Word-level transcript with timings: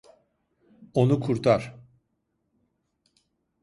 Onu 0.93 1.19
kurtar. 1.19 1.75